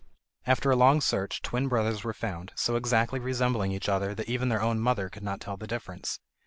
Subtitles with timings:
[0.47, 4.49] After a long search twin brothers were found, so exactly resembling each other that even
[4.49, 6.19] their own mother could not tell the difference.